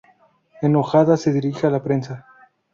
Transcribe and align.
Enojada, 0.63 1.15
se 1.15 1.31
dirige 1.31 1.67
a 1.67 1.69
la 1.69 1.83
prensa. 1.83 2.25